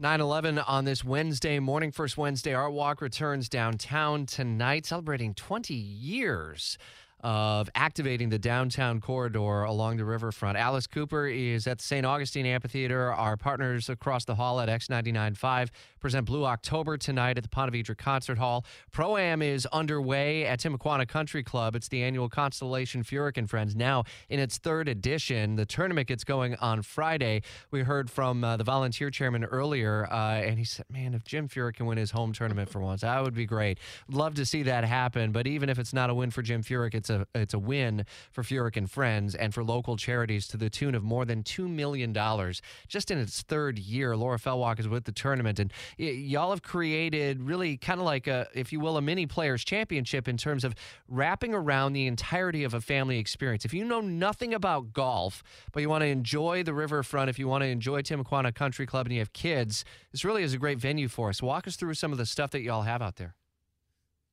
[0.00, 1.92] 9 11 on this Wednesday morning.
[1.92, 6.78] First Wednesday Art Walk returns downtown tonight, celebrating 20 years
[7.22, 10.56] of activating the downtown corridor along the riverfront.
[10.56, 12.06] Alice Cooper is at the St.
[12.06, 13.12] Augustine Amphitheater.
[13.12, 15.68] Our partners across the hall at X99.5
[16.00, 18.64] present Blue October tonight at the Ponte Vedra Concert Hall.
[18.90, 21.76] Pro Am is underway at Timuquana Country Club.
[21.76, 25.56] It's the annual Constellation Furyk and Friends, now in its third edition.
[25.56, 27.42] The tournament gets going on Friday.
[27.70, 31.48] We heard from uh, the volunteer chairman earlier, uh, and he said, Man, if Jim
[31.48, 33.78] Furyk can win his home tournament for once, that would be great.
[34.08, 35.32] Love to see that happen.
[35.32, 38.04] But even if it's not a win for Jim Furyk, it's a it's a win
[38.32, 41.68] for Furyk and Friends and for local charities to the tune of more than two
[41.68, 44.16] million dollars just in its third year.
[44.16, 48.26] Laura Fellwock is with the tournament, and y- y'all have created really kind of like
[48.26, 50.74] a, if you will, a mini players championship in terms of
[51.08, 53.64] wrapping around the entirety of a family experience.
[53.64, 55.42] If you know nothing about golf,
[55.72, 59.06] but you want to enjoy the riverfront, if you want to enjoy Timuquana Country Club,
[59.06, 61.42] and you have kids, this really is a great venue for us.
[61.42, 63.34] Walk us through some of the stuff that y'all have out there.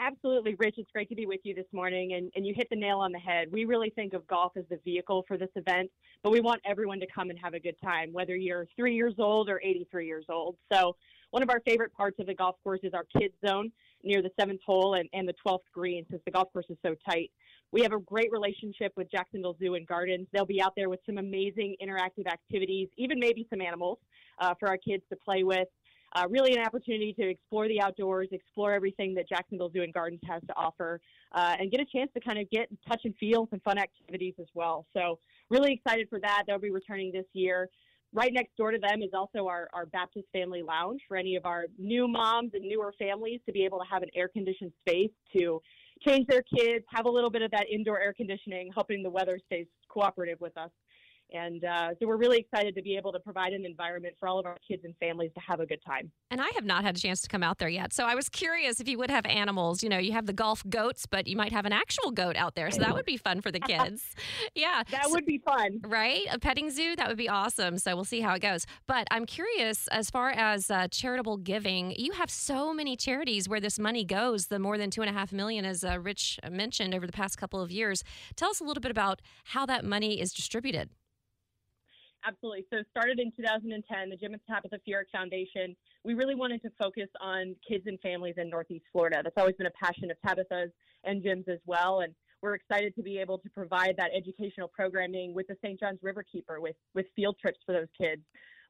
[0.00, 0.76] Absolutely, Rich.
[0.78, 3.12] It's great to be with you this morning, and, and you hit the nail on
[3.12, 3.48] the head.
[3.52, 5.90] We really think of golf as the vehicle for this event,
[6.22, 9.12] but we want everyone to come and have a good time, whether you're three years
[9.18, 10.56] old or 83 years old.
[10.72, 10.96] So,
[11.32, 13.70] one of our favorite parts of the golf course is our kids zone
[14.02, 16.94] near the seventh hole and, and the 12th green, since the golf course is so
[17.06, 17.30] tight.
[17.70, 20.26] We have a great relationship with Jacksonville Zoo and Gardens.
[20.32, 23.98] They'll be out there with some amazing interactive activities, even maybe some animals
[24.40, 25.68] uh, for our kids to play with
[26.14, 30.20] uh, really an opportunity to explore the outdoors, explore everything that Jacksonville Zoo and Gardens
[30.26, 31.00] has to offer,
[31.32, 34.34] uh, and get a chance to kind of get touch and feel some fun activities
[34.40, 34.86] as well.
[34.92, 35.18] So,
[35.50, 36.44] really excited for that.
[36.46, 37.68] They'll be returning this year.
[38.12, 41.46] Right next door to them is also our, our Baptist Family Lounge for any of
[41.46, 45.12] our new moms and newer families to be able to have an air conditioned space
[45.36, 45.62] to
[46.06, 49.38] change their kids, have a little bit of that indoor air conditioning, hoping the weather
[49.46, 50.70] stays cooperative with us.
[51.32, 54.38] And uh, so we're really excited to be able to provide an environment for all
[54.38, 56.10] of our kids and families to have a good time.
[56.30, 57.92] And I have not had a chance to come out there yet.
[57.92, 59.82] So I was curious if you would have animals.
[59.82, 62.54] You know, you have the golf goats, but you might have an actual goat out
[62.54, 62.70] there.
[62.70, 64.14] So that would be fun for the kids.
[64.54, 64.82] yeah.
[64.90, 65.80] That so, would be fun.
[65.86, 66.26] Right?
[66.30, 66.96] A petting zoo?
[66.96, 67.78] That would be awesome.
[67.78, 68.66] So we'll see how it goes.
[68.86, 73.60] But I'm curious as far as uh, charitable giving, you have so many charities where
[73.60, 76.94] this money goes, the more than two and a half million, as uh, Rich mentioned
[76.94, 78.02] over the past couple of years.
[78.36, 80.90] Tell us a little bit about how that money is distributed.
[82.26, 82.66] Absolutely.
[82.72, 85.74] So started in 2010, the Jim and Tabitha Furyk Foundation.
[86.04, 89.20] We really wanted to focus on kids and families in Northeast Florida.
[89.24, 90.70] That's always been a passion of Tabitha's
[91.04, 92.00] and Jim's as well.
[92.00, 95.80] And we're excited to be able to provide that educational programming with the St.
[95.80, 98.22] John's Riverkeeper with, with field trips for those kids.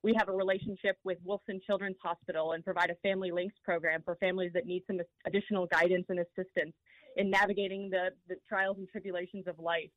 [0.02, 4.16] We have a relationship with Wolfson Children's Hospital and provide a family links program for
[4.16, 6.72] families that need some additional guidance and assistance
[7.16, 9.90] in navigating the, the trials and tribulations of life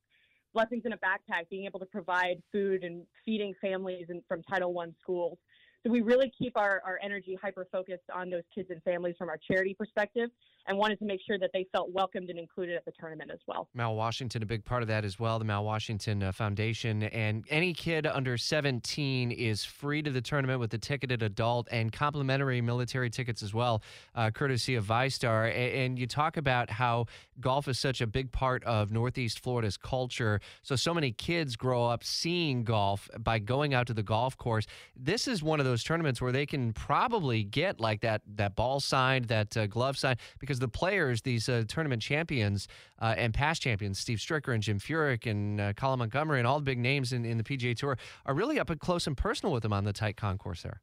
[0.53, 4.77] blessings in a backpack, being able to provide food and feeding families and from Title
[4.79, 5.37] I schools.
[5.85, 9.27] So we really keep our, our energy hyper focused on those kids and families from
[9.27, 10.29] our charity perspective
[10.67, 13.39] and wanted to make sure that they felt welcomed and included at the tournament as
[13.47, 13.67] well.
[13.73, 17.03] Mal Washington, a big part of that as well, the Mal Washington uh, Foundation.
[17.03, 21.91] And any kid under 17 is free to the tournament with a ticketed adult and
[21.91, 23.83] complimentary military tickets as well,
[24.15, 25.49] uh, courtesy of VyStar.
[25.49, 27.07] And, and you talk about how
[27.41, 30.39] golf is such a big part of Northeast Florida's culture.
[30.61, 34.65] So, so many kids grow up seeing golf by going out to the golf course.
[34.95, 38.79] This is one of those tournaments where they can probably get like that, that ball
[38.79, 42.67] signed, that uh, glove signed, because because the players, these uh, tournament champions
[43.01, 46.59] uh, and past champions, Steve Stricker and Jim Furyk and uh, Colin Montgomerie and all
[46.59, 47.97] the big names in, in the PGA Tour,
[48.27, 50.81] are really up close and personal with them on the tight concourse there.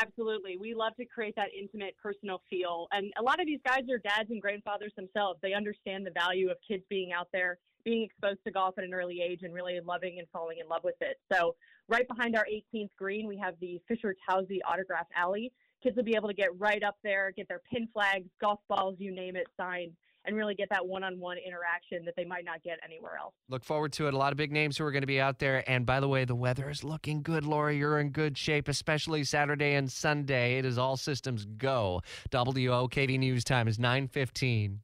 [0.00, 0.56] Absolutely.
[0.56, 2.88] We love to create that intimate, personal feel.
[2.92, 5.38] And a lot of these guys are dads and grandfathers themselves.
[5.42, 8.94] They understand the value of kids being out there, being exposed to golf at an
[8.94, 11.18] early age, and really loving and falling in love with it.
[11.32, 11.56] So,
[11.88, 15.52] right behind our 18th green, we have the Fisher Tousey Autograph Alley
[15.82, 18.96] kids will be able to get right up there, get their pin flags, golf balls,
[18.98, 19.92] you name it, signed,
[20.24, 23.34] and really get that one on one interaction that they might not get anywhere else.
[23.48, 24.14] Look forward to it.
[24.14, 25.68] A lot of big names who are going to be out there.
[25.68, 27.74] And by the way, the weather is looking good, Laura.
[27.74, 30.58] You're in good shape, especially Saturday and Sunday.
[30.58, 32.02] It is all systems go.
[32.30, 34.80] WOKV News time is 915.